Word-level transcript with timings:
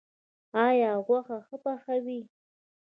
ایا 0.65 0.91
غوښه 1.05 1.37
ښه 1.45 1.57
پخوئ؟ 1.63 2.19